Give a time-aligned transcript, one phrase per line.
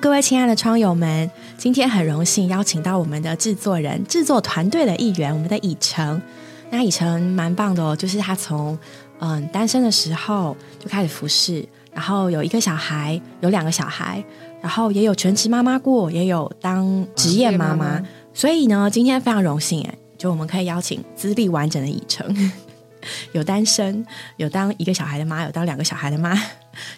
[0.00, 6.20] 各位亲爱的窗友们，今天很荣幸邀请到我们的制作人、制作团队的一员，我们的以诚。
[6.70, 8.78] 那以诚蛮棒的哦，就是他从
[9.18, 14.24] 嗯单身的时候就开始服侍，然后有一个小孩，有两个小孩，
[14.62, 18.02] 然后也有全职妈妈过，也有当职业妈妈。
[18.32, 22.52] 所以呢，今天非常荣幸哎，就我们可以邀请资历完整的以诚，
[23.32, 24.06] 有单身，
[24.38, 26.34] 有当一个小孩的妈，有当两个小孩的妈，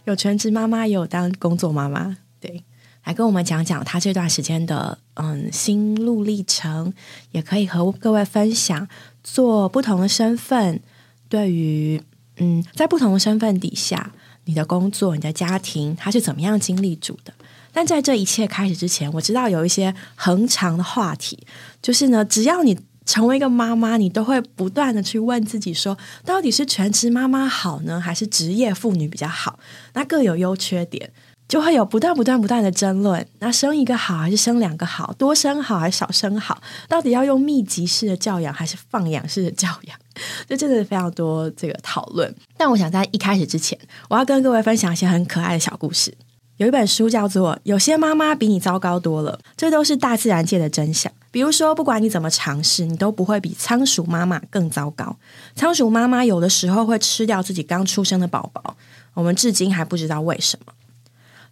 [0.05, 2.16] 有全职妈妈，也有当工作妈妈。
[2.38, 2.62] 对，
[3.05, 6.92] 来跟我们讲讲他这段时间的嗯心路历程，
[7.33, 8.88] 也可以和各位分享
[9.25, 10.80] 做不同的身份，
[11.28, 12.00] 对于
[12.36, 14.12] 嗯在不同的身份底下，
[14.44, 17.34] 你的工作、你的家庭，他是怎么样经历住的。
[17.72, 21.47] 但在这一切开始之前，我知道有一些恒长的话题，
[21.81, 29.59] 就是呢，只要你成为一个妈妈，你都会不断的去问自己说，到底是全职妈妈好呢，还是职业妇女比较好？
[29.94, 31.11] 那各有优缺点。
[31.53, 33.28] 就会有不断、不断、不断的争论。
[33.41, 35.12] 那生一个好还是生两个好？
[35.19, 36.62] 多生好还是少生好？
[36.89, 39.98] 到底要用密集式的教养还是放养式的教养？
[40.48, 42.34] 这真的非常多这个讨论。
[42.56, 43.78] 但我想在一开始之前，
[44.09, 46.14] 我要跟各位分享一些很可爱的小故事。
[46.56, 51.12] 有一本书叫做《有些妈妈比你糟糕多了》，这都是大自然界的真相。
[51.31, 55.14] 比如说，不管你怎么尝试，你都不会比仓鼠妈妈更糟糕。
[55.55, 58.75] 仓鼠妈妈有的时候会吃掉自己刚出生的宝宝，
[59.12, 60.72] 我们至今还不知道为什么。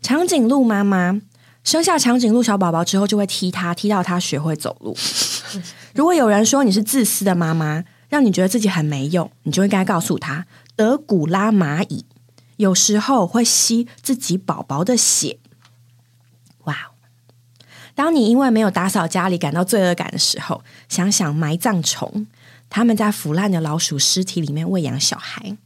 [0.03, 1.21] 长颈鹿妈妈
[1.63, 4.97] 生下长颈鹿小宝宝之后，就会踢它，踢到它学会走路。
[5.95, 12.07] 如果有人说你是自私的妈妈，让你觉得自己很没用，你就应该告诉他：德古拉蚂蚁
[12.57, 15.39] 有时候会吸自己宝宝的血。
[16.65, 16.77] 哇！
[17.95, 22.27] 当你因为没有打扫家里感到罪恶感的时候，想想埋葬虫，
[22.71, 25.59] 他们在腐烂的老鼠尸体里面喂养小孩。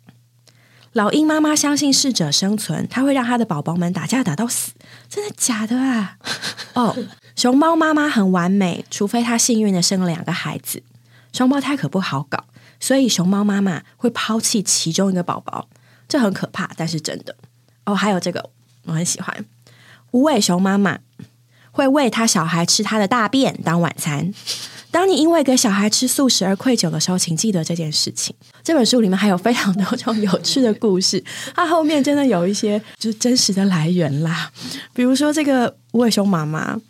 [0.94, 4.70] 老鹰妈妈相信适者生存，它会让它的宝宝们打架打到死，
[5.08, 6.16] 真的假的啊？
[6.74, 6.96] 哦，
[7.34, 10.84] 熊猫妈妈很完美，除非它幸运的生了两个孩子。
[11.32, 12.44] 双胞胎可不好搞，
[12.78, 15.68] 所以熊猫妈妈会抛弃其中一个宝宝，
[16.06, 17.34] 这很可怕，但是真的。
[17.86, 18.50] 哦，还有这个
[18.84, 19.44] 我很喜欢，
[20.12, 21.00] 无尾熊妈妈
[21.72, 24.32] 会喂他小孩吃他的大便当晚餐。
[24.94, 28.32] 当你因为给小孩吃素食而愧疚的时候，请记得这件事情。
[28.62, 31.20] 这本书里面还有非常多种有趣的故事，
[31.52, 34.52] 它后面真的有一些就是真实的来源啦。
[34.92, 36.80] 比如说这个无尾熊妈妈，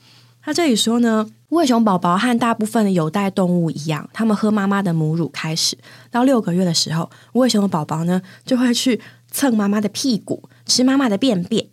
[0.43, 5.75] 她这里说呢，无尾熊宝宝和大部分的有袋动物一样，他们喝妈妈的母乳开始，
[6.11, 9.01] 到六个月的时候，无尾熊的宝宝呢就会去
[9.31, 11.67] 蹭妈妈的屁股，吃妈妈的便便。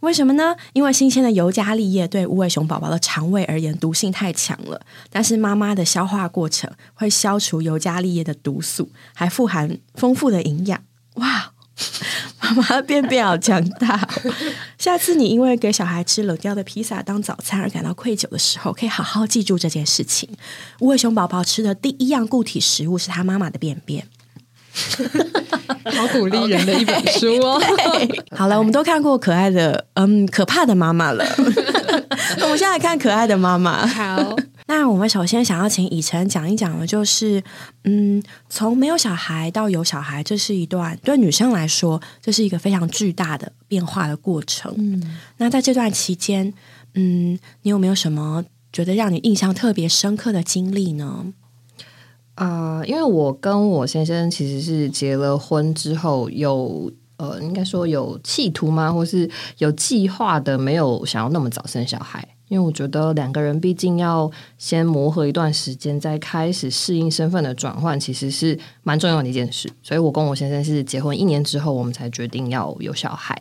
[0.00, 0.56] 为什么呢？
[0.72, 4.80] 因为新鲜的尤加利叶对无尾熊宝宝的肠胃而言毒性太强了，
[5.10, 10.82] 但是妈妈的消化过程会消除尤加利叶的毒素，还富含丰富的营养。
[11.14, 11.52] 哇，
[12.40, 14.08] 妈妈的便便好强大！
[14.78, 20.28] 下次你因为给小孩吃冷掉的披萨当早餐而感到愧疚的时候，可以好好记住这件事情。
[20.80, 24.06] 无尾熊宝宝吃的第一样固体食物是他妈妈的便便。
[25.92, 27.60] 好鼓励人的一本书哦！
[28.36, 31.24] 好了，我们都看过可爱的、嗯，可怕的妈妈了。
[32.42, 33.86] 我们现在看可爱的妈妈。
[33.86, 34.36] 好，
[34.66, 37.42] 那我们首先想要请以晨讲一讲的，就是
[37.84, 44.72] 嗯，从没有小孩到有小孩，这是一段对女生来说，这是一个非常巨大的变化的过程。
[44.76, 46.52] 嗯，那在这段期间，
[46.94, 51.26] 嗯，你有没有什么觉得让你印象特别深刻的经历呢？
[52.40, 59.28] 啊，因为我跟我先生其实是结了婚之后，有呃，应该说有企图吗，或是
[59.58, 62.26] 有计划的，没有想要那么早生小孩。
[62.48, 69.70] 因为我觉得两个人毕竟要先磨合一段时间，再开始适应身份的转换，其实是蛮重要的一件事。
[69.82, 73.38] 所以我跟我先生是结婚一年之后，我们才决定要有小孩。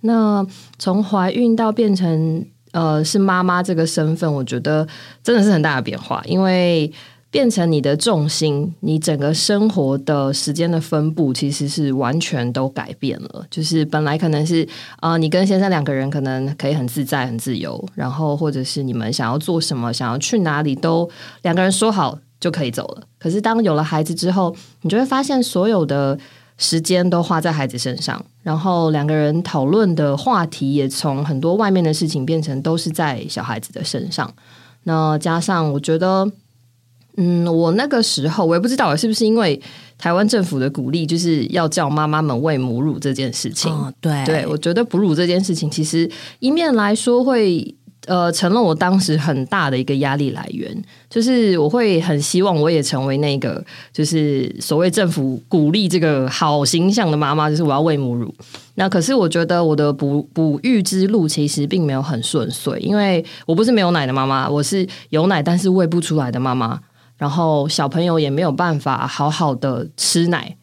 [0.00, 0.46] 那
[0.78, 4.86] 从怀孕到变成呃是妈妈这个身份，我觉得
[5.22, 6.92] 真的是很大的变化，因为。
[7.32, 13.46] 变成你的重心，你整个生活的时间的分布其实是完全都改变了。
[13.50, 14.68] 就是本来可能是
[15.00, 21.08] 啊，你跟先生两个人可能可以很自在、很自由，然后或者是你们想要做什么、想要去哪里都
[21.40, 23.02] 两个人说好就可以走了。
[23.18, 26.18] 可是当有了孩子之后，你就会发现所有的
[26.58, 34.30] 时间都花在孩子身上，然后两个人讨论的话题也从很多外面的事情变成都是在小孩子的身上。
[34.82, 36.30] 那加上我觉得。
[37.16, 39.60] 嗯，我那个时候我也不知道是不是因为
[39.98, 43.70] 台湾政府的鼓励，就是要叫妈妈们喂母乳这件事情。
[44.00, 47.74] 对，对我觉得哺乳这件事情，其实一面来说会
[48.06, 50.76] 呃，成了我当时很大的一个压力来源，
[51.08, 58.34] 就是我会很希望我也成为那个，就是所谓政府鼓励这个好形象的妈妈，就是我要喂母乳。
[58.74, 66.80] 那可是我觉得我的哺哺育之路其实并没有很顺遂，因为我不是没有奶的妈妈，我是有奶但是喂不出来的妈妈，
[67.22, 70.56] 然后小朋友也没有办法好好的吃奶，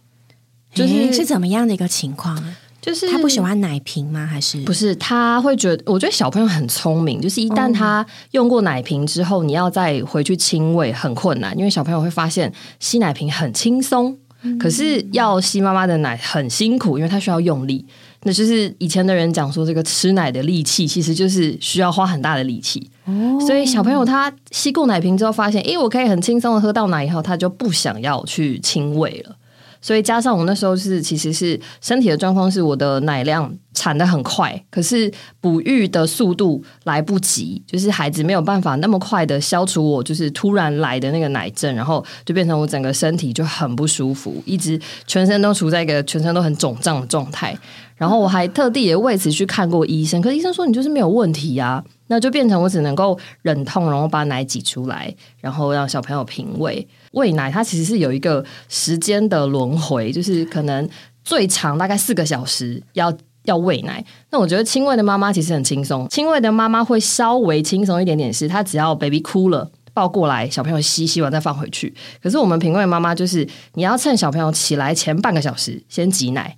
[0.73, 2.38] 就是是怎么样的一个情况？
[2.81, 4.27] 就是他不喜欢奶瓶吗？
[4.27, 4.94] 还是不是？
[4.97, 12.51] 他会觉得，我觉得小朋友很聪明，就是一旦他用过奶瓶之后，你要再回去亲喂很困难，因为小朋友会发现
[12.81, 14.17] 吸奶瓶很轻松，
[14.59, 17.85] 可是要吸妈妈的奶很辛苦，因为他需要用力。
[18.23, 22.89] 那就是以前的人讲说，这个吃奶的力气其实就是需要花很大的力气。
[23.09, 29.35] 哦，所以小朋友他吸过奶瓶之后，发现，诶，我可以很轻松的喝到奶以后，他就不想要去亲喂了。
[29.81, 35.09] 所以加上我那时候是其实是身体的状况是我的奶量产的很快，可是
[35.39, 44.77] 哺育的速度来不及，就是孩子没有办法那么快的消除我就是突然来的那个奶症，然后就变成我整个身体就很不舒服，一直
[45.07, 47.57] 全身都处在一个全身都很肿胀的状态。
[47.95, 56.85] 然后我还特地也为此去看过医生，可是医生说你就是没有问题啊，那就变成我只能够忍痛，然后把奶挤出来，然后让小朋友品味。
[57.13, 60.88] 喂奶它其实是有一个时间的轮回，就是可能
[61.23, 64.03] 最长大概四个小时要要喂奶。
[64.31, 71.94] 那我觉得亲喂的妈妈其实很轻松，亲喂的妈妈会稍微轻松一点点，是她只要 baby 哭了抱过来，小朋友吸吸完再放回去。
[72.21, 76.57] 可是我们品味妈妈就是你要趁小朋友起来前半个小时先挤奶，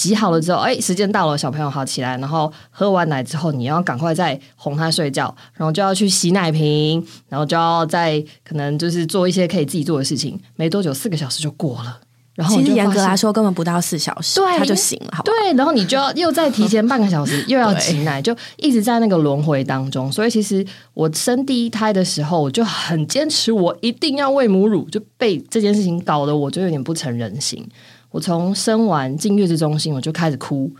[0.00, 10.40] 挤好了之后，哎，时间到了，小朋友好起来，然后喝完奶之后，你要赶快再哄他睡觉，然后就要去洗奶瓶，然后就要再可能就是做一些可以自己做的事情。
[10.56, 12.00] 没多久，四个小时就过了。
[12.34, 15.20] 然后其实严格来说，根本不到四小时，对，他就醒了。
[15.22, 20.10] 对，然后你就要又再提前半个小时，又要挤奶，就一直在那个轮回当中。
[20.10, 20.64] 所以其实
[20.94, 27.68] 我生第一胎的时候，我就很坚持，我一定要喂母乳，就被这件事情搞得我就有点不成人形。
[28.10, 30.70] 我从生完进月子中心，我就开始哭，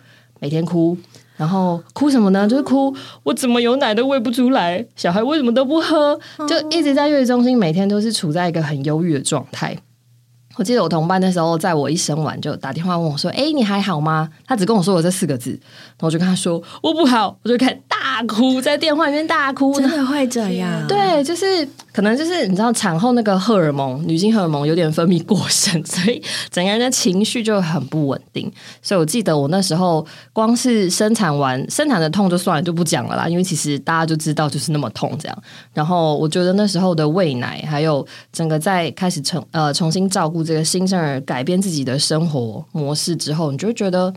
[0.41, 0.97] 每天哭，
[1.37, 2.49] 然后哭什么呢？
[2.49, 6.19] 就是哭我怎么有奶都喂不出来，小孩为什么都不喝，
[6.49, 9.77] 就一直在月子中心，每天都是处在一个很忧郁的状态。
[10.57, 20.87] 我记得我同班那时候，在我一生完就打电话问我说：“哎，你还好吗？”他只跟我说我这四个字，然后我就跟他说：“我不好。”我就开始大哭，在电话里面大哭，真的会这样？
[20.89, 28.51] 对，就是可能就是你知道，产后那个荷尔蒙，女性荷尔蒙有点分泌过剩，所以整个人的情绪就很不稳定。
[28.83, 35.43] 所以我记得我那时候光是生产完， 生产的痛就算了，就不讲了啦，因为其实大家就知道就是那么痛这样。
[35.73, 40.41] 然后我觉得那时候的喂奶，还有整个在开始重呃重新照顾。
[40.43, 44.13] 这个新生儿改变自己的生活模式之后，你就会觉得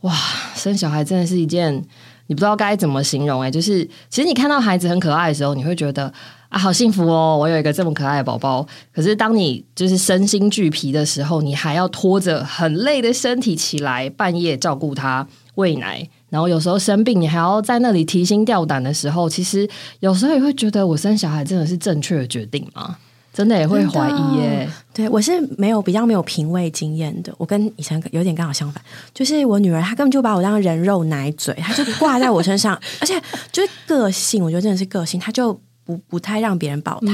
[0.00, 0.12] 哇，
[0.54, 1.82] 生小孩真的是一件
[2.30, 3.50] 你不知道该怎么形容哎。
[3.50, 6.10] 就是其实你看到孩子很可爱的时候，你会觉得
[6.48, 8.64] 啊，好幸福哦，我有一个这么可爱的宝宝。
[8.94, 19.68] 可是当你就是身心俱疲的时候，你还要拖着很累的身体起来，半夜照顾他喂奶，然后有时候生病，你还要在那里提心吊胆的时候，其实
[19.98, 22.96] 有时候也会觉得，我生小孩真的是正确的决定吗？
[23.32, 28.82] 真的也会怀疑耶，对我是没有比较没有品味经验的，我跟以前有点刚好相反，
[29.14, 33.20] 就是我女儿她根本就把我当人肉奶嘴，她就挂在我身上， 而且
[33.52, 37.12] 就是个性，我觉得真的是个性，她就不不太让别人抱她，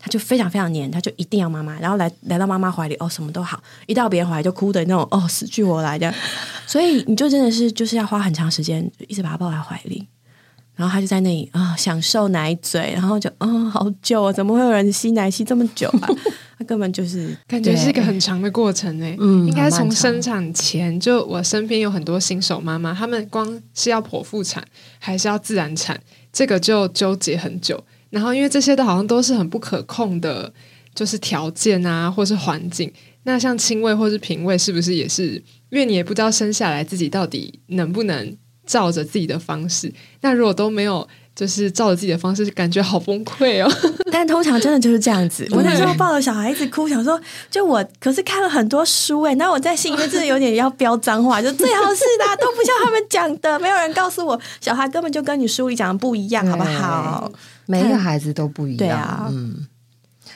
[0.00, 6.12] 她就非常非常黏，她就一定要妈妈，然后来来到妈妈怀里哦什么都好，一到别人怀里就哭的那种哦死去活来的，
[6.66, 10.06] 所以你就真的是就是要花很长时间一直把她抱在怀里。
[10.82, 16.08] 然后他就在那里啊，享受奶嘴，然后就啊，好久啊，怎么会有人吸奶吸这么久啊？
[16.58, 19.16] 他根本就是 感觉是一个很长的过程诶。
[19.20, 24.66] 嗯，应该从生产前就我身边有很多新手妈妈，他们光是要剖腹产
[24.98, 25.96] 还是要自然产，
[26.32, 27.80] 这个就纠结很久。
[28.10, 30.52] 然后因为这些都好像都是很不可控的，
[30.96, 32.92] 就是条件啊，或是环境。
[33.22, 35.40] 那像亲喂或是平喂，是不是也是？
[35.70, 38.36] 因为你也不知道生下来自己到底能不能。
[38.72, 43.70] 照着自己的方式，那如果都没有，就是照着自己的方式，感觉好崩溃哦。
[44.10, 45.46] 但通常真的就是这样子。
[45.50, 57.30] 我那时候抱着小孩子哭，想说，就我可是看了很多书哎，那我在心里面真的有点要飙脏话，就最好是的，都不像他们讲的，没有人告诉我，小孩根本就跟你书里讲的不一样，好不好？
[57.66, 59.66] 每一个孩子都不一样，对啊，嗯。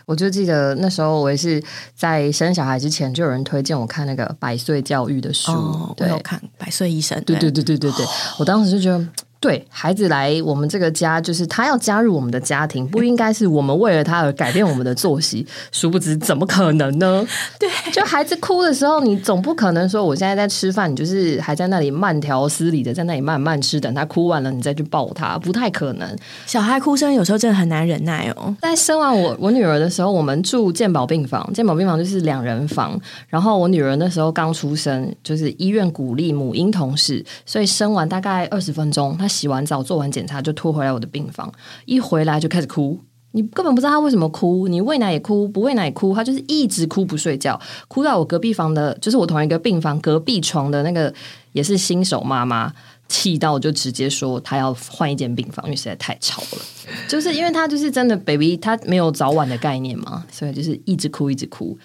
[0.06, 1.62] 我就记得那时候，我也是
[1.94, 5.52] 在生小孩之前，就有人推荐我看那个百岁教育的书。
[5.52, 7.18] 我有看《百岁医生》。
[7.24, 8.06] 对对对对对对，
[8.38, 9.04] 我当时就觉得
[9.46, 15.46] 对孩子来我们这个家，就是他要加入我们的家庭，不应该是我们为了他而改变我们的作息。
[15.70, 17.24] 殊不知，怎么可能呢？
[17.56, 26.16] 对，就孩子哭的时候，你总不可能说我现在在吃饭，你就是还在那里慢条斯理的在那里慢慢吃，等他哭完了你再去抱他，不太可能。
[26.44, 28.52] 小孩哭声有时候真的很难忍耐哦。
[28.60, 33.00] 在生完我我女儿的时候，我们住健保病房，健保病房就是两人房。
[33.28, 39.28] 然后我女儿那时候刚出生，就是医院鼓励母婴同事，所以生完大概二十分钟，她。
[39.36, 41.52] 洗完澡做完检查就拖回来我的病房，
[41.84, 42.98] 一回来就开始哭，
[43.32, 51.12] 你根本不知道他为什么哭，你喂奶也哭，不喂奶也哭，他就是一直哭不睡觉，哭到我隔壁房的，就是我同一个病房隔壁床的那个
[51.52, 52.72] 也是新手妈妈，
[53.08, 56.62] 气到就直接说她要换一间病房，因为实在太吵了，
[57.06, 61.76] 就是因为他就是真的 baby，他没有早晚的概念嘛，所以就是一直哭一直哭，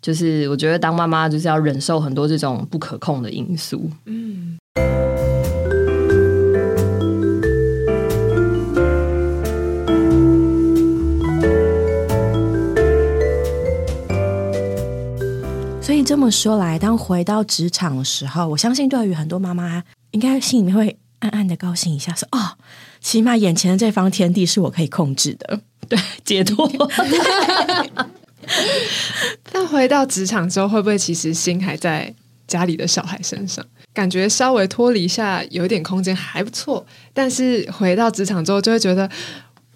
[0.00, 4.56] 就是我觉得当妈妈就是要忍受很多这种不可控的因素，嗯。
[16.10, 22.58] 这么说来，当回到职场的时候，我相信对于很多妈妈，应该心里面会暗暗的高兴一下，说：“哦，
[23.00, 26.68] 起码眼前的这方天地是我可以控制的， 对，解脱。
[29.52, 32.12] ”但回到职场之后，会不会其实心还在
[32.48, 33.64] 家里的小孩身上？
[33.94, 36.84] 感觉稍微脱离一下，有点空间还不错。
[37.14, 39.08] 但是回到职场之后，就会觉得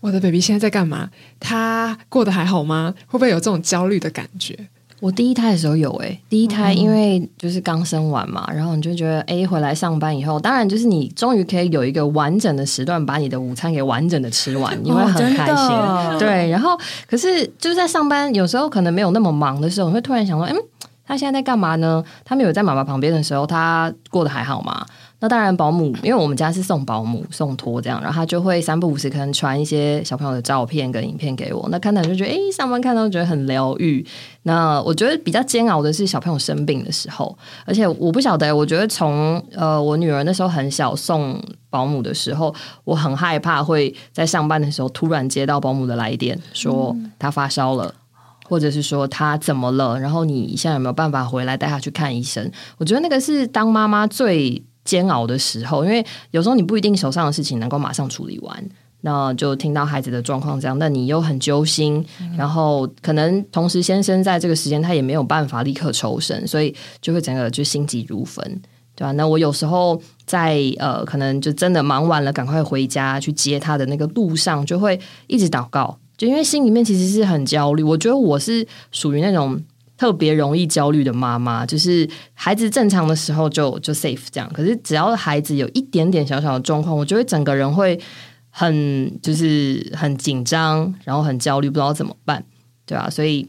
[0.01, 1.09] 我的 baby 现在在干嘛？
[1.39, 2.93] 他过得还好吗？
[3.07, 4.59] 会不会有这种焦虑的感觉？
[5.05, 16.19] 我第一胎的时候有哎，第一胎因为就是刚生完嘛，然后你就觉得哎，回来上班以后，当然就是你终于可以有一个完整的时段把你的午餐给完整的吃完，你会很开心。
[16.19, 16.71] 对，然后
[17.07, 20.57] 可是就是在上班，有时候可能没有那么忙的时候，你会突然想说，嗯，
[21.07, 22.03] 他现在在干嘛呢？
[22.25, 24.87] 他没有在妈妈旁边的时候，他过得还好吗？
[25.25, 31.67] 那当然，保姆，因为我们家是送保姆送托这样，然后他就会三不五时可能传一些小朋友的照片跟影片给我。
[31.71, 34.07] 那看到就觉得，哎，上班看到觉得很疗愈。
[34.43, 42.55] 那我觉得比较煎熬的是小朋友生病的时候，而且我不晓得，我觉得从呃我女儿那时候很小送保姆的时候，
[42.85, 47.95] 我很害怕会在上班的时候突然接到保姆的来电，说她发烧了，
[48.47, 52.53] 或者是说她怎么了，然后你现在有没有办法回来带她去看医生？
[52.77, 54.63] 我觉得那个是当妈妈最。
[54.85, 58.69] 煎熬的时候，因为有时候你不一定手上的事情能够马上处理完，
[59.01, 62.05] 那就听到孩子的状况这样，那你又很揪心，
[62.37, 68.43] 然后可能同时先生在这个时间他也没有办法立刻抽身，所以就会整个就心急如焚，
[68.95, 69.13] 对吧？
[69.13, 77.83] 那我有时候在呃，可能就真的忙完了，赶快回家去接他的那个路上，就会一直祷告，就因为心里面其实是很焦虑。
[77.83, 79.61] 我觉得我是属于那种。
[79.97, 87.99] 特别容易焦虑的妈妈，就是孩子正常的时候就就 safe 这样，可是只要孩子有一点点小小的状况，我就会整个人会
[88.51, 92.45] 很就是很紧张，然后很焦虑，不知道怎么办，
[92.87, 93.09] 对啊？
[93.09, 93.49] 所以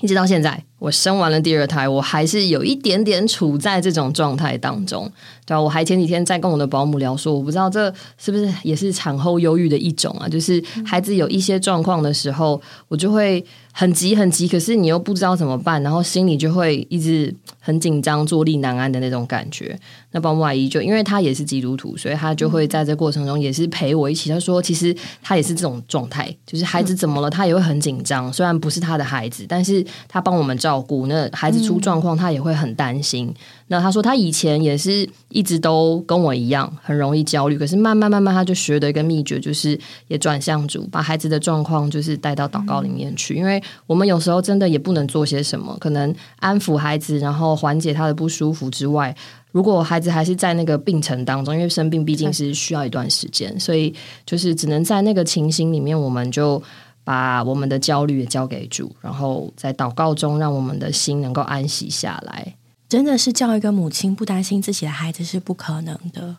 [0.00, 0.64] 一直到现在。
[0.80, 5.04] 我生完了第二胎，我还是有一点点处在这种状态当中，
[5.46, 5.60] 对吧？
[5.60, 10.26] 我还前几天在跟我的保姆聊说，我不知道这是不是也是产后忧郁的一种啊？
[10.26, 19.78] 就是孩子有一些状况的时候，我就会很急很急，可是你又不知道怎么办，然后心里就会一直很紧张、坐立难安的那种感觉。
[20.12, 24.30] 那保姆阿姨就因为她也是基督徒，所以她就会在这过程中也是陪我一起。
[24.30, 28.32] 她说，其实她也是这种状态，就是孩子怎么了，她也会很紧张。
[28.32, 30.69] 虽然不是她的孩子，但是她帮我们照。
[30.70, 33.34] 照顾那孩子出状况，他也会很担心。
[33.66, 37.58] 那他说他以前也是一直都跟我一样，很容易焦虑。
[37.58, 43.34] 可是慢慢慢慢，他就学的一个秘诀，就是也转向主，把孩子的状况就是带到祷告里面去。
[43.34, 49.12] 因为我们有时候真的也不能做些什么，可能安抚孩子，然后缓解他的不舒服之外，
[49.50, 53.92] 如果孩子还是在那个病程当中，因为生病毕竟是需要一段时间，所以
[54.24, 56.62] 就是只能在那个情形里面，我们就。
[57.04, 62.54] 把我们的焦虑也交给主，然后在祷告中让我们的心能够安息下来。
[62.88, 66.36] 真的是叫一个母亲不担心自己的孩子是不可能的，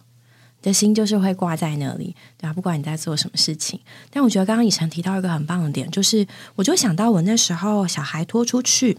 [0.62, 2.54] 的心就是会挂在那里，对吧？
[2.54, 3.80] 不管你在做什么事情。
[4.10, 8.98] 但我觉得刚刚以晨提到一个很棒的点，就是我就想到我那时候小孩拖出去，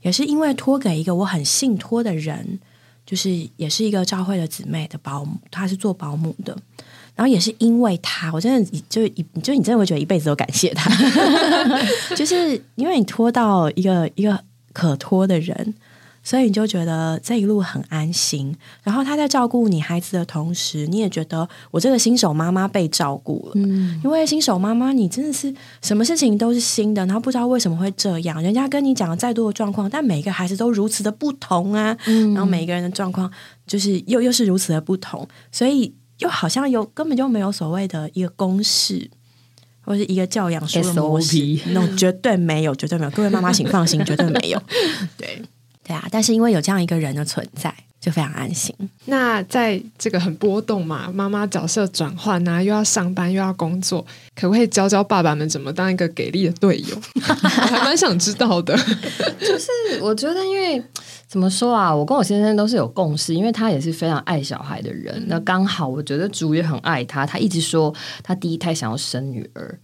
[0.00, 2.58] 也是因为托给一个我很信托的人，
[3.04, 6.56] 就是也是一个教会的姊妹的保姆，她是做保姆的。
[7.14, 10.90] 然后也是因为他，我真的就一就你真的会觉得一辈子都感谢他，
[12.16, 14.38] 就是因为你拖到一个一个
[14.72, 15.74] 可拖的人，
[16.24, 18.52] 所以你就觉得这一路很安心。
[18.82, 23.52] 然后他在照顾你孩子的同时，你也觉得我这个新手妈妈被照顾了。
[23.54, 28.42] 嗯，因为新手妈妈你真的是什么事情都是新的，然后不知道为什么会这样。
[28.42, 31.96] 人家跟你讲了再多的状况，但每个孩子都如此的不同啊。
[32.06, 33.30] 嗯，然后每一个人的状况
[33.66, 35.94] 就是又又是如此的不同，所以。
[36.18, 39.10] 又好像有根本就没有所谓的一个公式，
[39.82, 43.10] 或是一个教养书的模式，那种绝对没有，绝对没有。
[43.10, 44.62] 各位妈妈请放心，绝对没有。
[45.16, 45.42] 对
[45.82, 47.74] 对啊，但是因为有这样一个人的存在。
[48.04, 48.74] 就非常安心。
[49.06, 54.04] 那在这个很波动嘛，妈妈角色转换啊，又要上班又要工作，
[54.36, 57.00] 可不可以教教爸爸们怎么当一个给力的队友？
[57.14, 58.76] 我 还蛮想知道的。
[59.40, 59.68] 就是
[60.02, 60.82] 我觉得，因为
[61.26, 65.24] 怎么说啊，我跟我先生都是有共识，因为他也是非常爱小孩的人。
[65.26, 69.78] 那刚好，我觉得主也很爱他，他一直说他第一胎想要生女儿。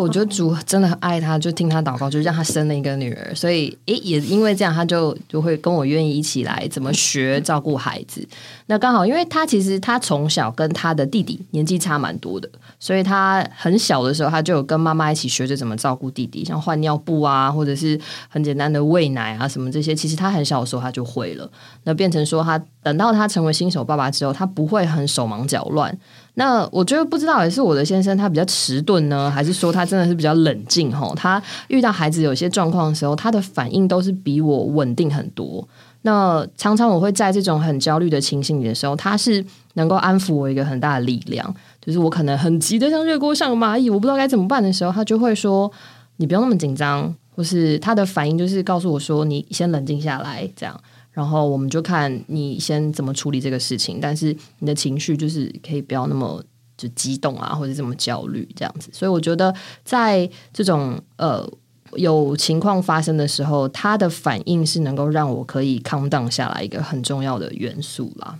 [0.00, 3.34] 我觉得主真的很爱他，就听他祷告，就让他生了一个女儿。
[3.34, 8.26] 所以，诶，也因为这样，他就就会跟我愿意一起来怎么学照顾孩子。
[8.66, 19.94] 那刚好，因为他其实他从小跟他的弟弟年纪差蛮多的，所以他很小的时候，他就有跟妈妈一起学着怎么照顾弟弟，像换尿布啊，或者是很简单的喂奶啊什么这些。
[19.94, 21.50] 其实他很小的时候他就会了。
[21.84, 25.96] 那变成说，他等到他成为新手爸爸之后，他不会很手忙脚乱。
[26.34, 31.12] 那我觉得不知道也是我的先生他比较迟钝呢，还是说他真的是比较冷静哈？
[31.14, 35.66] 他遇到孩子有些状况的时候，他的反应都是比我稳定很多。
[36.02, 39.44] 那常常我会在这种很焦虑的情形里的时候，他是
[39.74, 41.54] 能够安抚我一个很大的力量。
[41.82, 45.70] 就是我可能很急的像热锅上蚂蚁，我不知道该怎么办的时候，他就会说
[46.16, 50.78] ：“你不用那么紧张。”或是他的反应就是告诉我说：“你先冷静下来。”这样。
[51.20, 56.42] 然后我们就看你先怎么处理这个事情，但是你的情绪就是可以不要那么
[56.78, 58.88] 就激动啊，或者这么焦虑这样子。
[58.90, 61.46] 所以我觉得在这种呃
[61.92, 68.38] 有情况发生的时候，他的反应是能够让我可以 calm down 下来一个很重要的元素啦。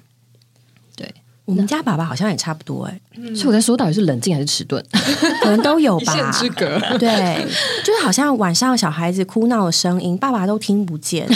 [0.96, 2.98] 对我们家爸爸好像也差不多哎，
[3.34, 4.82] 所以我在说到底是冷静还是迟钝，
[5.44, 6.14] 可能都有吧。
[6.14, 7.46] 一线之隔，对，
[7.84, 11.28] 就是好像晚上小孩子哭闹的声音，爸爸都听不见。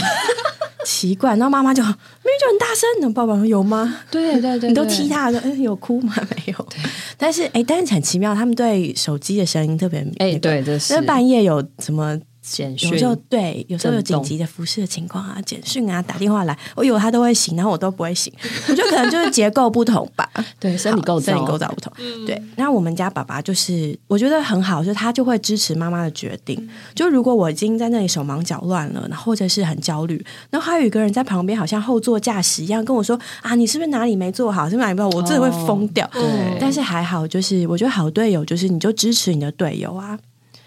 [0.85, 4.01] 奇怪，然后妈妈就明明就很大声，然后爸爸说有吗？
[4.11, 6.15] 对对对，你都踢他说，嗯， 有哭吗？
[6.37, 6.69] 没有。
[7.17, 12.21] 但是哎，但是很奇妙，他们对手机的声音特别哎，对，这是半夜有什么。
[12.47, 18.31] 简讯有时候对，有时候有紧急的服饰的情况啊，简讯啊，打电话来，我以为他都会醒，然后我都不会醒，
[18.69, 20.29] 我觉得可能就是结构不同吧，
[20.61, 21.91] 对，生理构造，生理构造不同。
[22.27, 26.69] 对，那我们家爸爸就是我觉得很好，就是他就会支持妈妈的决定。
[26.95, 34.69] 就如果我已经在那里手忙脚乱了，然后或者是很焦虑，然后还有一个人在旁边，好像后座驾驶一样跟我说啊，你是不是哪里没做好？
[34.69, 35.09] 是不是哪里不好？
[35.09, 36.09] 我真的会疯掉。
[36.13, 40.19] 对，但是还好，就是我觉得好队友就是你就支持你的队友啊，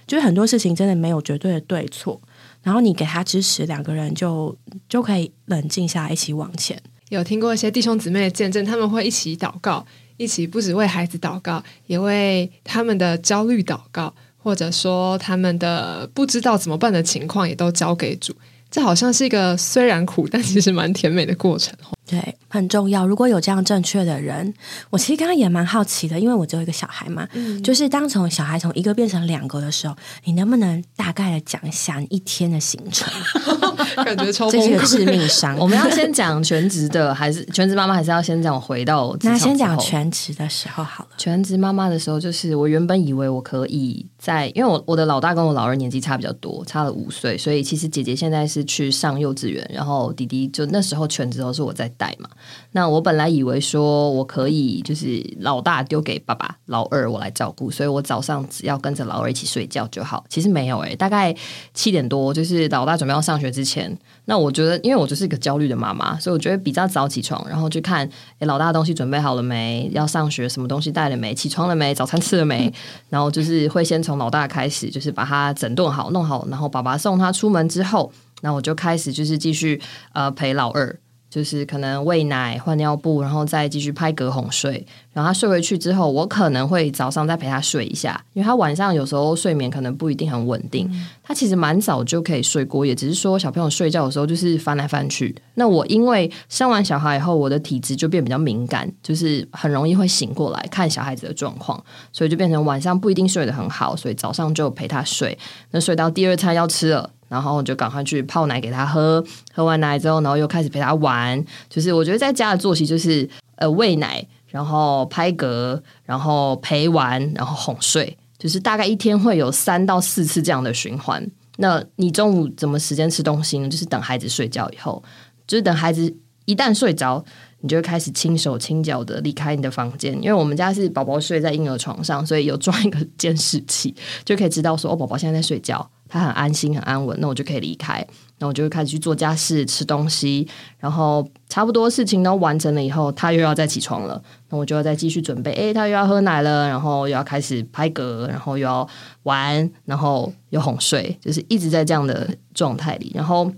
[0.08, 2.20] 就是很多事情真的没有绝对的对错。
[2.64, 4.56] 然后你给他支持，两个人就
[4.90, 6.82] 就可以冷静下来，一起往前。
[7.10, 9.86] 有听过一些弟兄姊妹的见证，他们会一起祷告，
[10.18, 18.36] 一起不止为孩子祷告，也为他们的焦虑祷告，或者说他们的不知道怎么办的情况，也都交给主。
[18.70, 21.74] 这好像是一个虽然苦，但其实蛮甜美的过程。
[22.10, 23.06] 对，很重要。
[23.06, 24.54] 如果有这样正确的人，
[24.90, 27.28] 我其实刚刚也蛮好奇的，因为我只有一个小孩嘛，
[27.62, 29.94] 就是当从小孩从一个变成两个的时候，
[30.24, 33.12] 你能不能大概的讲一下你一天的行程？
[34.06, 35.58] 感觉超这是个致命伤。
[35.58, 39.14] 我们要先讲全职的，还是全职妈妈，还是要先讲回到？
[39.24, 41.10] 那先讲全职的时候好了。
[41.18, 51.92] 全职妈妈的时候，就是我原本以为我可以在，因为我我的老大跟我老二年纪差比较多，差了五岁，所以其实姐姐现在是去上幼稚园，然后弟弟就那时候全职都是我在。
[51.98, 52.30] 带嘛，
[52.72, 60.24] 那我本来以为说我可以就是老大丢给爸爸，老二我来照顾，所以我早上只要跟着老二一起睡觉就好。
[60.30, 61.36] 其实没有诶，大概
[61.74, 68.08] 七点多，就是老大准备要上学之前，那我觉得因为我就是一个焦虑的妈妈，所以我觉得比较早起床，然后去看
[68.40, 72.72] 诶老大的东西准备好了没，要上学什么东西带了没，起床了没，早餐吃了没，
[73.10, 79.82] 然后就是会先从老大开始，就是把他整顿好弄好，然后爸爸送他出门之后，那我就开始就是继续
[80.14, 80.96] 呃陪老二。
[81.38, 84.84] 就是可能喂奶、换尿布，然后再继续拍嗝哄睡。
[85.14, 90.90] 然后他睡回去之后，我可能会早上再陪他睡一下，因为他晚上有时候睡眠可能不一定很稳定。
[91.22, 95.36] 他其实蛮早就可以睡过夜，只是说小朋友睡觉的时候就是翻来翻去。
[95.54, 101.80] 那我因为生完小孩以后，我的体质就变比较敏感，就是很容易会醒过来看小孩子的状况，
[102.12, 105.38] 所以就变成晚上不一定睡得很好，所以早上就陪他睡。
[105.70, 107.12] 那睡到第二餐要吃了。
[107.28, 111.44] 然后就赶快去泡奶给他喝，喝完奶之后，然后又开始陪他玩。
[111.70, 121.26] 就是我觉得在家的作息就是呃喂奶，然后拍嗝，然后陪玩，然后哄睡，就是大概一天会有三到四次这样的循环。
[121.58, 123.68] 那你中午怎么时间吃东西呢？
[123.68, 125.04] 就是等孩子睡觉以后，
[125.48, 127.26] 就是等孩子一旦睡着，
[127.68, 130.14] 你就会开始轻手轻脚的离开你的房间。
[130.24, 138.08] 因为我们家是宝宝睡在婴儿床上，所以有装一个 监视器，就可以知道说哦，宝宝现在在睡觉，他很安心很安稳，那我就可以离开。
[138.40, 144.22] 那我就会开始去做家事、吃东西，然后差不多事情都完成了以后，他又要再起床了。
[144.50, 148.88] 那我就要再继续准备，诶，他又要喝奶了，然后又要开始拍嗝，然后又要
[149.24, 153.12] 玩，然后又哄睡，就是一直在这样的状态里。
[153.16, 153.52] 然后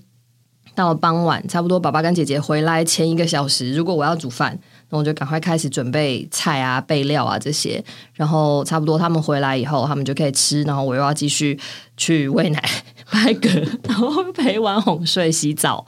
[0.80, 4.58] 到傍晚，差不多爸爸跟姐姐回来前一个小时，如果我要煮饭，
[4.90, 7.84] 那我就赶快开始准备菜啊、备料啊这些。
[8.14, 11.60] 然后差不多他们回来以后，他们就可以吃，然后我又要继续
[11.98, 12.64] 去喂奶。
[13.12, 15.84] 拍嗝，然后陪玩、哄睡、洗澡，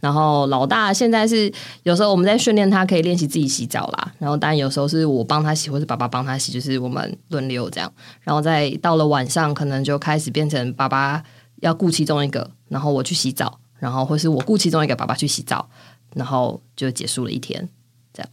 [0.00, 1.50] 然后老大现在是
[1.84, 7.90] 有时候我们在训练他可以练习自己洗澡啦，然后当然有时候是我帮他洗，或是爸爸帮他洗，就是我们轮流这样。
[8.22, 11.22] 然后在到了晚上，可能就开始变成爸爸
[11.60, 15.68] 要顾其中一个，然后我去洗澡，然后或是我雇其中一个，爸爸去洗澡，
[16.14, 17.68] 然后就结束了一天。
[18.12, 18.30] 这样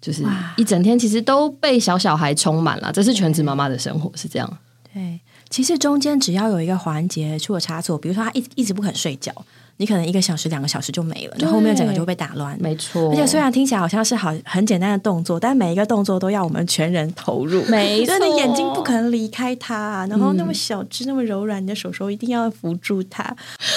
[0.00, 0.24] 就是
[0.56, 4.58] 一整天其实都被小小孩充满了，这是全职妈妈的生活是这样。
[4.92, 5.20] 对。
[5.48, 9.34] 其实中间只要有一个环节出了差错，比如说他一一直不肯睡觉。
[9.80, 12.54] 你可能一个小时、两个小时就没了，然后后面整个就会被打乱。
[12.60, 17.62] 没错，而且虽然听起来好像是好很简单的动作，但每一个动作都要我们全人投入。
[17.62, 23.34] 没错，你眼睛不可能离开它，然后那么小只、那么柔软，你的手手一定要扶住它。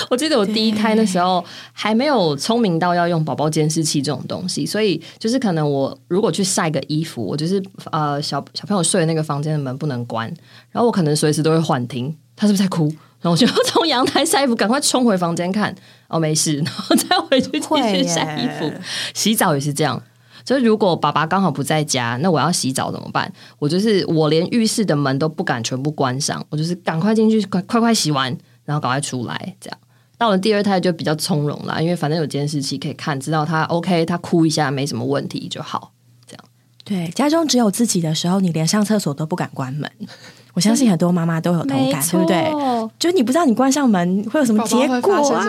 [0.09, 7.63] 我记得我第一胎的时候还没有聪明到要用宝宝监视器这种东西，所以就是可能我如果去晒个衣服，我就是
[7.93, 10.27] 呃小小朋友睡的那个房间的门不能关，
[10.69, 12.93] 然后我可能随时都会幻听他是不是在哭。
[13.23, 15.73] 然后我就从阳台晒衣服，赶快冲回房间看，
[16.09, 18.69] 哦，没事，然后再回去继续晒衣服。
[19.13, 20.03] 洗澡也是这样，
[20.43, 23.31] 就是如果爸爸刚好不在家，那我要洗澡怎么办？
[23.59, 29.55] 我就是我连浴室的门都不敢全部关上，我就是赶快进去，快快快洗完，然后赶快出来。
[29.61, 29.79] 这样
[30.17, 35.93] 到了第二胎就比较从容了，因为反正有监视器可以看，知道他 OK，他哭一下没什么问题就好。
[36.27, 36.43] 这样
[36.83, 39.89] 对，家中只有自己的时候，你连上厕所都不敢关门。
[40.53, 42.53] 我相信很多妈妈都有同感，对不对？
[42.99, 45.43] 就是你不知道你关上门会有什么结果啊？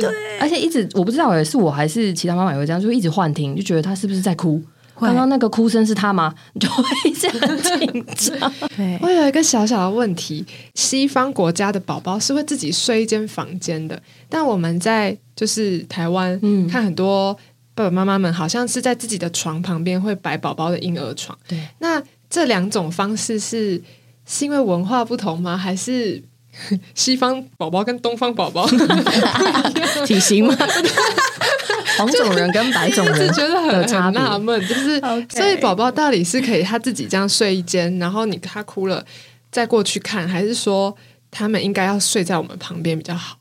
[0.00, 4.62] 对，而且一直我不知道，也是我还是其他妈妈也会这样，就一直幻听，就觉得他是不是在哭？
[4.98, 6.34] 刚刚那个哭声是他吗？
[6.58, 8.52] 就会这样紧张。
[8.74, 10.42] 对， 我有一个小小的问题：
[10.74, 17.36] 西方国家的宝宝是会自己睡一间房间的，但我们在就是台湾看很多
[17.74, 21.36] 爸爸妈妈们，好像是在自己的床旁边会摆宝宝的婴儿床。
[21.46, 23.82] 对，那这两种方式是。
[24.26, 25.56] 是因为文化不同吗？
[25.56, 26.22] 还是
[26.94, 28.66] 西方宝宝跟东方宝宝
[30.04, 30.56] 体型吗？
[31.96, 39.02] 黄种人跟白种人觉得很很纳闷，就是所以宝宝到底是可以他自己这样睡一间，然后你他哭了
[39.50, 40.94] 再过去看，还是说
[41.30, 43.38] 他们应该要睡在我们旁边比较好？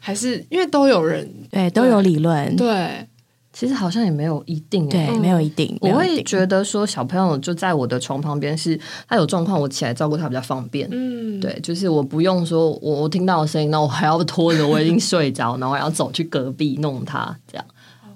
[0.00, 3.06] 还是因为都有人对都有理论对。
[3.52, 5.76] 其实好像也没有一定，对，没有一定。
[5.80, 10.88] 我会觉得说，小朋友就在我的床旁边，是他有状况，我起来照顾他比较方便。
[10.90, 17.64] 嗯，对，就是我不用说，我我听到声音，那我还要拖着，我已经睡着，然后要走去隔壁弄他，这样。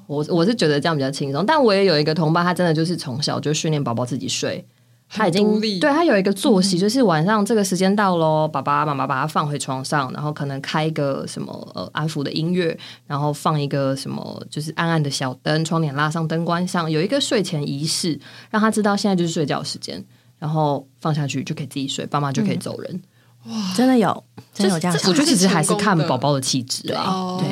[0.06, 1.44] 我我是觉得这样比较轻松。
[1.44, 4.64] 但我也有一个同伴，他真的就是从小就训练宝宝自己睡。
[5.08, 18.18] 他已经对他有一个作息，就是晚上这个时间到喽，爸爸妈妈把他放回床上，然后可能开一个什么呃安抚的音乐，然后放一个什么就是暗暗的小灯，窗帘拉上，灯关上，有一个睡前仪式，
[18.50, 20.04] 让他知道现在就是睡觉时间，
[20.38, 23.02] 然后放下去就可以自己睡，爸妈就可以走人。
[23.46, 27.48] 哇，真的有，真的有这样，我觉得其实还是看宝宝的气质啊，对。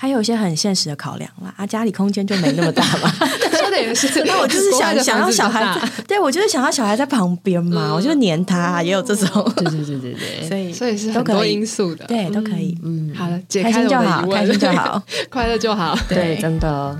[0.00, 3.10] 还有一些很现实的考量啦，啊，家里空间就没那么大嘛。
[3.50, 9.52] 说的也是，那我就是 想想要小孩，对我就是想要小孩在旁边嘛，我就黏他，也有这种。
[9.56, 12.78] 对对对对对， 所以所以是很多因素的，对，都可以。
[12.84, 16.96] 嗯，好了，开心就好，开心就好，快乐就好，对，真的。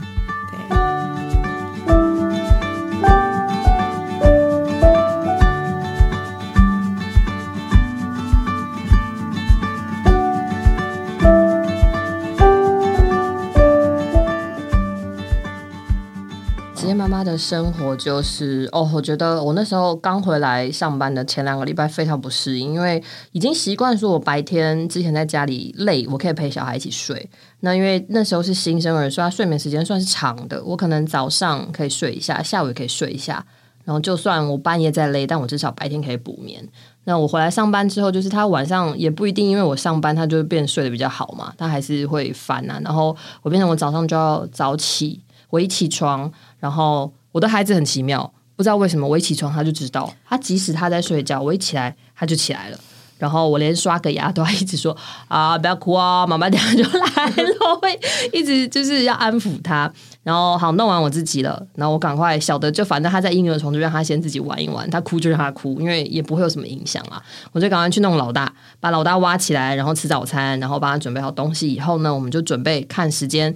[17.09, 27.29] 妈的生活就是哦，我觉得我那时候刚回来上班的前两个礼拜非常不适应，因为已经习惯说我白天之前在家里累，我可以陪小孩一起睡。
[27.61, 30.63] 那因为那时候是新生儿，所以他睡眠时间算是长的。
[30.63, 33.45] 我可能早上可以睡一下，下午也可以睡一下。
[33.85, 36.63] 然后就算我半夜再累，但我至少白天可以补眠。
[37.05, 42.79] 那我回来上班之后，就是他晚上也不一定，因为我上班他就变睡得比较好嘛，他还是会烦啊。
[42.85, 45.23] 然后我变成我早上就要早起。
[45.51, 52.79] 我一起床，然后我的孩子很奇妙，不知道为什么我一起床他就知道，他即使他在睡觉，我一起来他就起来了。
[53.19, 58.01] 然后我连刷个牙都要一直说啊，不要哭啊，妈妈等下就来了，会
[58.33, 59.93] 一直就是要安抚他。
[60.23, 67.21] 然后好弄完我自己了，然后我赶快小的就反正他在婴儿床就让他先自己玩一玩，他哭就让他哭，因为也不会有什么影响啊。
[67.51, 73.53] 我就赶快去弄老大，把老大挖起来，然后吃早餐，然后帮他准备好东西以后呢，我们就准备看时间，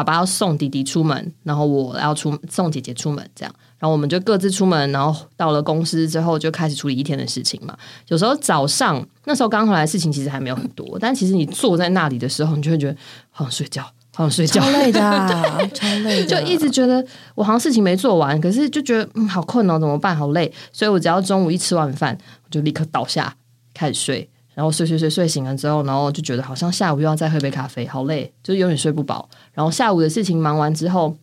[0.00, 3.54] 爸爸要送弟弟出门，然后我要出送姐姐出门，这样。
[3.78, 7.76] 然后我们就各自出门，然后到了公司之后就开始处理一天的事情嘛。
[8.08, 12.96] 有时候早上那时候刚回来，事情其实还没有很多，但其实你坐在那里的时候，你就会觉得
[13.30, 13.82] 好想睡觉，
[14.16, 15.00] 好想睡觉，超累的，
[15.74, 20.16] 超累的，就一直觉得我好像事情没做完，可是就觉得嗯好困哦，怎么办？
[20.16, 23.34] 好累，所以我只要中午一吃完饭，我就立刻倒下
[23.74, 29.26] 开始睡，然后睡睡睡睡醒了之后，然后就觉得好像下午又要再喝杯咖啡，好累，就永远睡不饱。
[29.54, 31.16] 然后下午的事情忙完之后。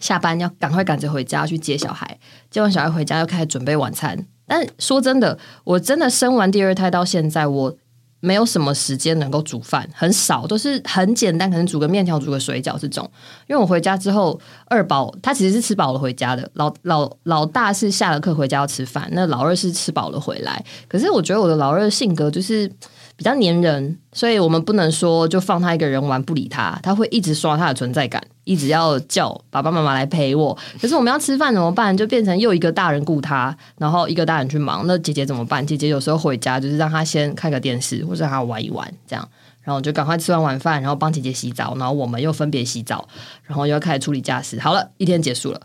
[0.00, 2.18] 下班要赶快赶着回家去接小孩，
[2.50, 4.26] 接完小孩回家又开始准备晚餐。
[4.46, 7.76] 但说真的，我真的生完第二胎到现在，我
[8.20, 13.08] 没有什么时间能够煮饭，很少，都是很简单，可能煮个面条、煮个水饺这种。
[13.46, 20.64] 因为我回家之后，二宝他其实是吃饱了回家的，老老老大是下了课回家要吃饭，那老二是吃饱了回来。
[20.88, 22.70] 可是我觉得我的老二性格就是
[23.18, 28.22] 比较黏人，所以我们不能说就放他一个人玩不理他，他会一直刷他的存在感。
[28.44, 31.94] 一直要叫爸爸妈妈来陪我，可是我们要吃饭怎么办？
[31.94, 34.86] 就变成又一个大人顾他，然后一个大人去忙。
[34.86, 35.66] 那姐姐怎么办？
[35.66, 39.28] 姐姐有时候回家就是让他先看个电视，或者让他玩一玩，这样，
[39.62, 43.06] 然后就赶快吃完晚饭，然后帮姐姐洗澡，然后我们又分别洗澡，
[43.42, 44.60] 然后又要开始处理家事。
[44.60, 45.60] 好了，一天结束了，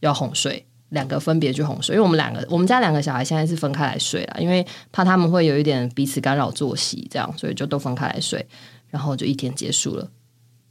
[0.00, 8.44] 要哄睡，两个分别去哄睡，因为我们两个，我们家两个小孩现在是分开来睡了，因为怕他们会有一点彼此干扰作息，这样，所以就都分开来睡，
[8.88, 10.08] 然后就一天结束了。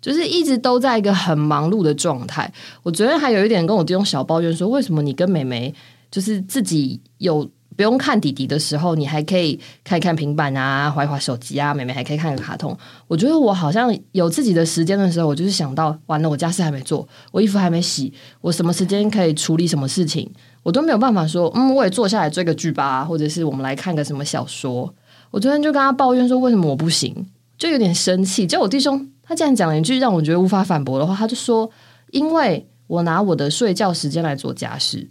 [0.02, 2.52] 就是一直都在一个很忙碌的状态。
[2.82, 5.74] 我昨天还有一点跟我这种小抱怨说，为什么你跟妹妹
[6.12, 12.78] 就是自己有不用看弟弟的时候，你还可以看一看平板啊，划一划手机啊，妹妹还可以看个卡通。
[13.08, 20.30] 我觉得我好像有自己的时间的时候，我就是想到完了，我家事还没做，我衣服还没洗，我什么时间可以处理什么事情，
[20.64, 24.94] 我都没有办法说，嗯，我也坐下来追个剧吧，或者是我们来看个什么小说。
[25.32, 27.26] 我昨天就跟他抱怨说，为什么我不行，
[27.58, 28.48] 就有点生气。
[28.48, 29.10] 就我弟兄。
[29.26, 31.72] 他竟然讲了一句让我觉得无法反驳的话，他就说
[32.12, 35.10] ：“因为我拿我的睡觉时间来做家事。”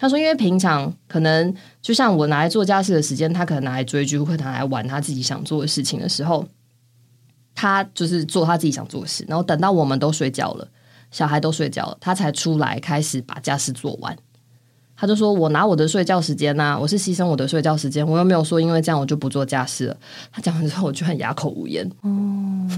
[0.00, 6.48] 他说：“因为平常可能就像我拿来做家事的时间，他可能拿来追剧，或拿来玩他自己想做的事情的时候，
[7.54, 9.26] 他就是做他自己想做的事。
[9.28, 10.66] 然后等到我们都睡觉了，
[11.10, 14.16] 小孩都睡觉了，他才出来开始把家事做完。”
[15.00, 19.96] 他就说：“我拿我的睡觉时间呐，我是牺牲我的睡觉时间，我又没有说因为这样我就不做家事了。”
[20.30, 21.90] 他讲完之后，我就很哑口无言。
[22.02, 22.68] 哦，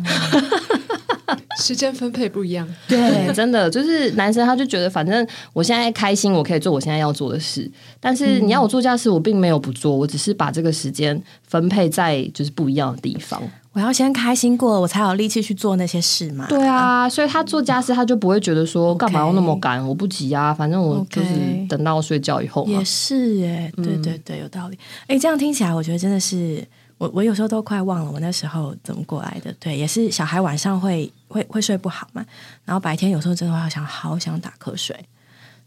[1.58, 7.68] 时间分配不一样， 对，真的就是男生他就觉得反正我现在开心，我可以做我现在要做的事。
[7.98, 13.42] 但是你要我做家事，我并没有不做，我只是把这个时间分配在就是不一样的地方。
[13.72, 16.46] 我要先开心过，我才有力气去做那些事嘛。
[16.46, 21.28] 对啊，所以他做家事，他就不会觉得说干嘛要那么赶，我不急啊，反正我就是
[21.68, 22.66] 等到睡觉以后。
[22.66, 24.78] 也是哎，对对对，有道理。
[25.06, 26.62] 哎，这样听起来，我觉得真的是
[26.98, 29.54] 我，我有时候都快忘了我那时候怎么过来的。
[29.58, 32.22] 对，也是小孩晚上会会会睡不好嘛，
[32.66, 34.94] 然后白天有时候真的会想好想打瞌睡。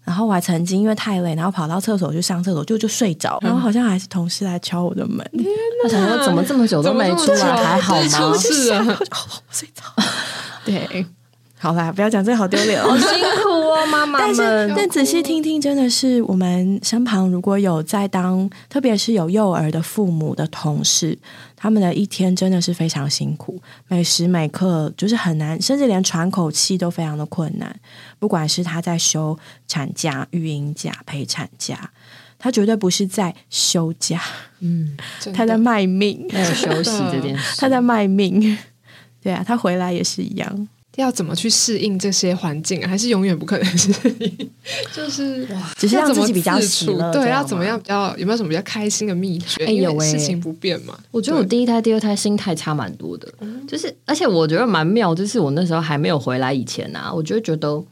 [0.06, 3.39] 然后我还曾经因为太累，然后跑到厕所去上厕所，就就睡着。
[3.41, 5.28] 然后好像还是同事来敲我的门，
[5.84, 8.08] 他想说怎么这么久都没出来，还好吗？
[8.08, 8.86] 出事啊！
[9.52, 9.82] 睡着。
[10.63, 11.06] 对，
[11.58, 13.08] 好啦，不要讲这个，好丢脸，哦辛
[13.86, 21.17] 妈妈但是，但仔细听听，真的是我们身旁如果有在当，特别是有幼儿的父母的同事。
[21.56, 27.76] 他们的一天真的是非常辛苦，每时每刻就是很难，甚至连喘口气都非常的困难。
[28.19, 31.89] 不管是他在休产假、育婴假、陪产假，
[32.38, 34.21] 他绝对不是在休假，
[34.60, 34.95] 嗯，
[35.34, 38.56] 他在卖命，没有休息这件事， 他在卖命。
[39.24, 40.67] 对啊，他回来也是一样。
[40.96, 42.88] 要怎么去适应这些环境啊？
[42.88, 44.50] 还是永远不可能适应？
[44.94, 47.12] 就是哇，只是让自己比较喜乐。
[47.12, 48.16] 对，要怎么样比较？
[48.18, 49.66] 有没有什么比较开心的秘诀？
[49.66, 50.98] 因为事情不变嘛。
[51.12, 53.28] 我觉得我第一胎、第二胎心态差蛮多的，
[53.68, 57.84] 就是而且我觉得蛮妙，就是我那时候还没有回来以前啊，我就觉得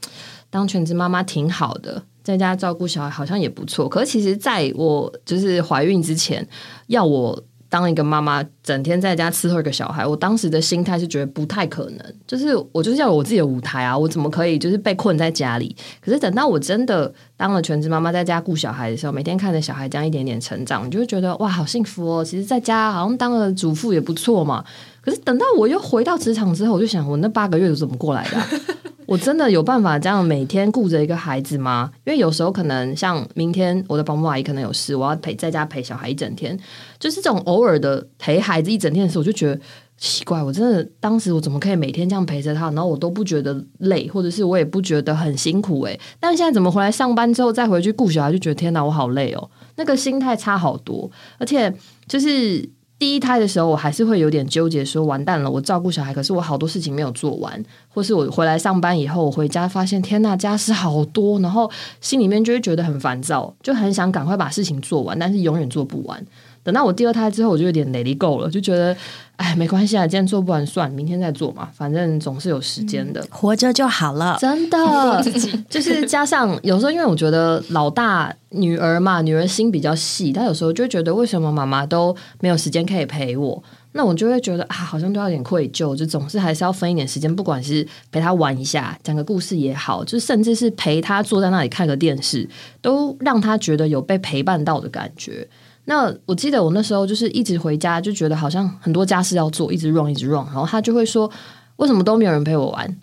[0.49, 3.89] 当全职妈妈挺好的，在家照顾小孩好像也不错。
[3.89, 6.47] 可是其实在我就是怀孕之前，
[6.87, 7.43] 要我。
[7.73, 12.13] 当一个妈妈，整天在家伺候一个小孩，我当时的心态是觉得不太可能。
[12.27, 15.75] 就是我就是要有我自己的舞台啊，我怎么可以就是被困在家里？
[15.99, 22.23] 可是等到我真的当了全职妈妈，在家顾小孩的时候，每天看着小孩这样一点点成长，你就会觉得哇，好幸福哦！
[22.23, 24.63] 其实在家好像当了主妇也不错嘛。
[25.03, 28.37] 可是等到我又回到职场之后，我就想，我那八个月是怎么过来的？
[29.05, 31.91] 我真的有办法这样每天顾着一个孩子吗？
[32.05, 36.57] 因为有时候可能像明天我的保姆阿姨可能有事，我要陪在家陪小孩一整天，
[36.97, 39.59] 就是这种偶尔的陪孩子一整天的时候，我就觉得
[39.97, 40.41] 奇怪。
[40.41, 45.99] 我真的当时我怎么可以每天这样陪着他，然后我都不觉得累，或者是我也不觉得很辛苦诶。
[46.17, 51.71] 但现在怎么回来上班之后再回去顾小孩，就觉得天哪，我好累哦，那个心态差好多，而且
[52.07, 52.69] 就是。
[53.03, 66.25] 第一胎的时候，我还是会有点纠结，说完蛋了，我照顾小孩，可是我好多事情没有做完，或是我回来上班以后，我回家发现天呐，家事好多，然后心里面就会觉得很烦躁，就很想赶快把事情做完，但是永远做不完。
[66.63, 68.95] 等到我第二胎之后，我就有点累力够了，就觉得，
[69.35, 74.37] 哎，没关系啊，今天做不完算，明天再做嘛，反正总是有时间的，活着就好了。
[74.39, 75.23] 真的，
[75.69, 92.47] 就是加上有时候，因为我觉得老大女儿嘛，女儿心比较细，她有时候就觉得为什么妈妈都没有时间可以陪我，那我就会觉得啊，好像都有点愧疚，就总是还是要分一点时间，不管是陪她玩一下，讲个故事也好，就甚至是陪她坐在那里看个电视，
[92.81, 95.45] 都让她觉得有被陪伴到的感觉。
[95.85, 101.29] 那我记得我那时候就是一直回家，就觉得好像很多家事要做，一直 run 一直 run，然后他就会说
[101.77, 102.97] ：“为什么都没有人陪我玩？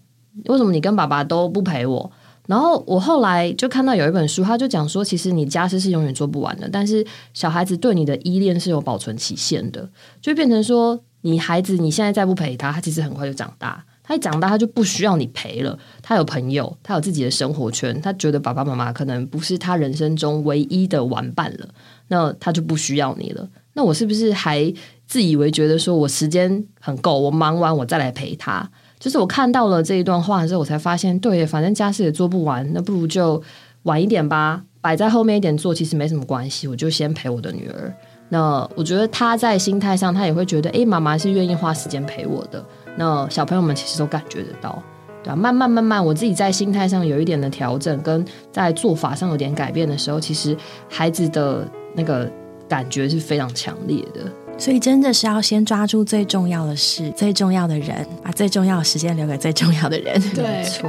[0.46, 2.10] 为什么你跟爸爸都不陪我？”
[2.48, 9.88] 然后我后来就看到有一本书，他就讲说，其实你家事是永远做不完的，但是小孩子对你的依恋是有保存期限的，
[10.20, 13.84] 就变成说，你孩子你现在再不陪他，他其实很快就长大。
[14.02, 15.78] 他一长大，他就不需要你陪了。
[16.02, 18.02] 他有朋友，他有自己的生活圈。
[18.02, 21.68] 他觉得爸爸妈妈可能不是他人生中唯一的玩伴了，
[22.10, 23.48] 那他就不需要你了。
[23.72, 24.72] 那我是不是还
[25.06, 28.68] 自以为觉得说我时间很够，我忙完我再来陪他？
[28.98, 33.40] 就是我看到了这一段话之后，我才发现，对，反正家事也做不完，那不如就
[33.84, 36.66] 晚一点吧，摆在后面一点做，其实没什么关系。
[36.68, 37.94] 我就先陪我的女儿。
[38.28, 42.64] 那我觉得他在心态上，他也会觉得，诶，妈妈是愿意花时间陪我的。
[42.96, 44.82] 那小朋友们其实都感觉得到，
[45.22, 50.56] 对啊，慢慢慢慢，我自己在心态上有一点的调整，跟在做法上有点改变的时候，其实
[50.88, 52.30] 孩子的那个
[52.68, 54.20] 感觉是非常强烈的。
[54.58, 60.20] 所以真的是要先抓住最重要的事、最重要的人，把最重要的时间留给最重要的人。
[60.34, 60.88] 对，错。